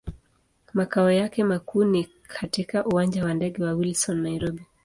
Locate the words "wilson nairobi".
3.73-4.65